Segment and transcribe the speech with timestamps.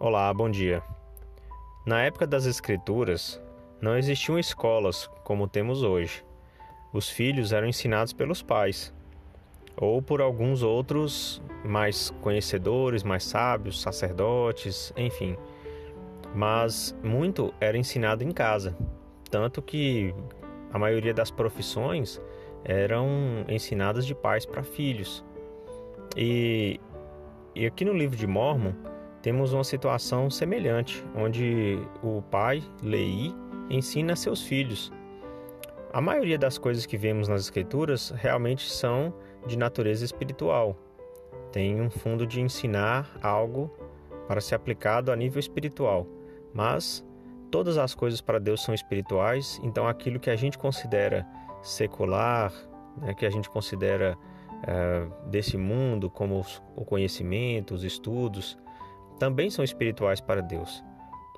[0.00, 0.80] Olá, bom dia.
[1.84, 3.42] Na época das Escrituras,
[3.80, 6.24] não existiam escolas como temos hoje.
[6.92, 8.94] Os filhos eram ensinados pelos pais
[9.76, 15.36] ou por alguns outros mais conhecedores, mais sábios, sacerdotes, enfim.
[16.32, 18.76] Mas muito era ensinado em casa,
[19.28, 20.14] tanto que
[20.72, 22.22] a maioria das profissões
[22.64, 25.24] eram ensinadas de pais para filhos.
[26.16, 26.78] E,
[27.52, 28.74] e aqui no livro de Mormon
[29.28, 33.30] temos uma situação semelhante, onde o pai, Lei,
[33.68, 34.90] ensina seus filhos.
[35.92, 39.12] A maioria das coisas que vemos nas Escrituras realmente são
[39.46, 40.74] de natureza espiritual.
[41.52, 43.70] Tem um fundo de ensinar algo
[44.26, 46.06] para ser aplicado a nível espiritual.
[46.54, 47.06] Mas
[47.50, 51.26] todas as coisas para Deus são espirituais, então aquilo que a gente considera
[51.60, 52.50] secular,
[52.96, 54.16] né, que a gente considera
[54.66, 56.42] é, desse mundo, como
[56.74, 58.56] o conhecimento, os estudos,
[59.18, 60.82] também são espirituais para Deus.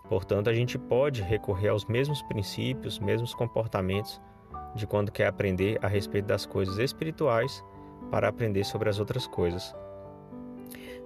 [0.09, 4.21] Portanto, a gente pode recorrer aos mesmos princípios, mesmos comportamentos
[4.74, 7.65] de quando quer aprender a respeito das coisas espirituais
[8.10, 9.74] para aprender sobre as outras coisas.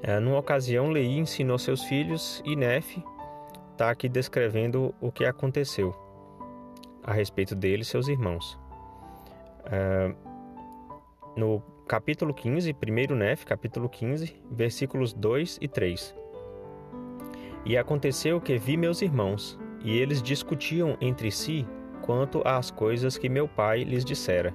[0.02, 3.02] É, numa ocasião, Lei ensinou seus filhos e Nefe
[3.72, 5.94] está aqui descrevendo o que aconteceu
[7.02, 8.58] a respeito dele e seus irmãos.
[9.66, 10.14] É,
[11.36, 16.23] no capítulo 15, 1 Nef, capítulo 15, versículos 2 e 3.
[17.64, 21.66] E aconteceu que vi meus irmãos, e eles discutiam entre si
[22.02, 24.54] quanto às coisas que meu pai lhes dissera.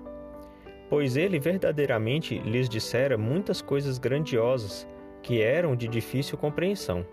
[0.90, 4.88] Pois ele verdadeiramente lhes dissera muitas coisas grandiosas,
[5.22, 7.06] que eram de difícil compreensão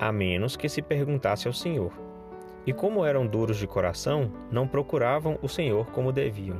[0.00, 1.92] a menos que se perguntasse ao Senhor.
[2.66, 6.56] E como eram duros de coração, não procuravam o Senhor como deviam.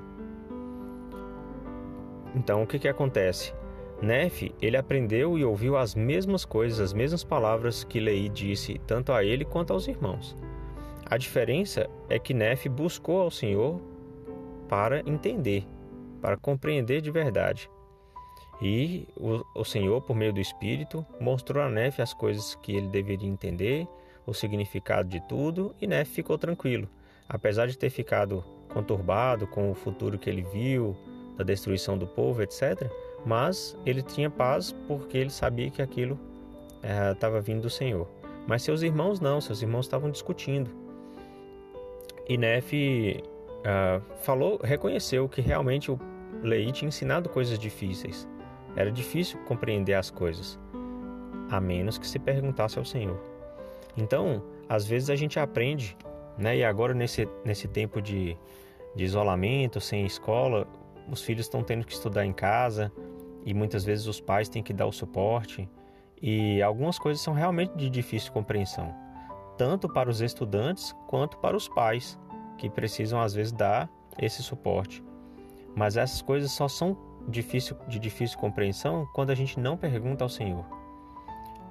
[2.34, 3.54] Então, o que, que acontece?
[4.02, 9.12] Nefe, ele aprendeu e ouviu as mesmas coisas, as mesmas palavras que Lei disse tanto
[9.12, 10.34] a ele quanto aos irmãos.
[11.04, 13.78] A diferença é que Nefe buscou ao Senhor
[14.68, 15.66] para entender,
[16.20, 17.69] para compreender de verdade.
[18.62, 22.88] E o, o Senhor, por meio do Espírito, mostrou a Nefe as coisas que ele
[22.88, 23.86] deveria entender,
[24.26, 26.88] o significado de tudo, e Nefe ficou tranquilo.
[27.28, 30.96] Apesar de ter ficado conturbado com o futuro que ele viu,
[31.36, 32.91] da destruição do povo, etc.,
[33.25, 36.19] mas ele tinha paz porque ele sabia que aquilo
[37.12, 38.08] estava eh, vindo do Senhor.
[38.47, 40.70] Mas seus irmãos não, seus irmãos estavam discutindo.
[42.28, 43.22] E Nefe
[43.60, 45.98] uh, falou, reconheceu que realmente o
[46.42, 48.26] Lei tinha ensinado coisas difíceis.
[48.76, 50.58] Era difícil compreender as coisas,
[51.50, 53.20] a menos que se perguntasse ao Senhor.
[53.97, 55.97] Então, às vezes a gente aprende,
[56.38, 56.56] né?
[56.56, 58.37] E agora nesse, nesse tempo de,
[58.94, 60.66] de isolamento, sem escola,
[61.10, 62.93] os filhos estão tendo que estudar em casa
[63.44, 65.69] e muitas vezes os pais têm que dar o suporte.
[66.22, 68.94] E algumas coisas são realmente de difícil compreensão,
[69.56, 72.19] tanto para os estudantes quanto para os pais,
[72.59, 75.03] que precisam às vezes dar esse suporte.
[75.75, 80.28] Mas essas coisas só são difícil, de difícil compreensão quando a gente não pergunta ao
[80.28, 80.65] Senhor.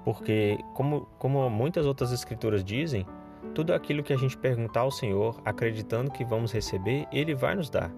[0.04, 3.06] Porque, como, como muitas outras escrituras dizem,
[3.54, 7.70] tudo aquilo que a gente perguntar ao Senhor, acreditando que vamos receber, Ele vai nos
[7.70, 7.92] dar.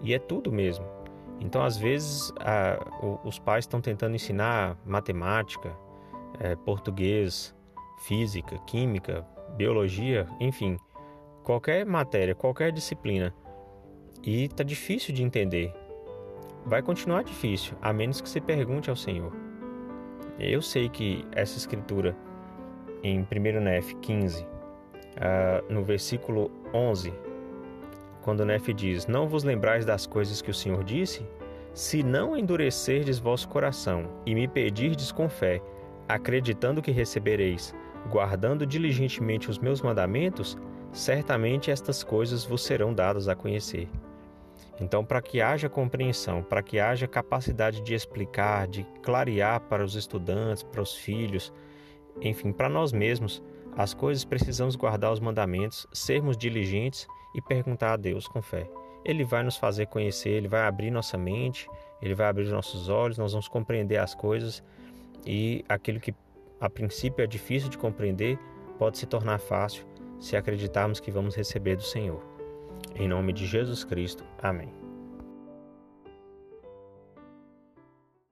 [0.00, 0.84] E é tudo mesmo.
[1.40, 5.72] Então, às vezes, a, o, os pais estão tentando ensinar matemática,
[6.40, 7.54] é, português,
[8.06, 9.26] física, química,
[9.56, 10.76] biologia, enfim,
[11.44, 13.34] qualquer matéria, qualquer disciplina.
[14.22, 15.72] E está difícil de entender
[16.68, 19.32] vai continuar difícil, a menos que se pergunte ao Senhor.
[20.38, 22.14] Eu sei que essa escritura
[23.02, 27.12] em 1 Nef 15, uh, no versículo 11,
[28.28, 31.26] quando Nef diz: Não vos lembrais das coisas que o Senhor disse?
[31.72, 35.62] Se não endurecerdes vosso coração e me pedirdes com fé,
[36.06, 37.74] acreditando que recebereis,
[38.10, 40.58] guardando diligentemente os meus mandamentos,
[40.92, 43.88] certamente estas coisas vos serão dadas a conhecer.
[44.78, 49.94] Então, para que haja compreensão, para que haja capacidade de explicar, de clarear para os
[49.94, 51.50] estudantes, para os filhos,
[52.20, 53.42] enfim, para nós mesmos,
[53.78, 58.68] as coisas precisamos guardar os mandamentos, sermos diligentes e perguntar a Deus com fé.
[59.04, 61.70] Ele vai nos fazer conhecer, ele vai abrir nossa mente,
[62.02, 64.64] ele vai abrir nossos olhos, nós vamos compreender as coisas
[65.24, 66.12] e aquilo que
[66.60, 68.36] a princípio é difícil de compreender
[68.78, 69.86] pode se tornar fácil
[70.18, 72.20] se acreditarmos que vamos receber do Senhor.
[72.96, 74.24] Em nome de Jesus Cristo.
[74.42, 74.87] Amém.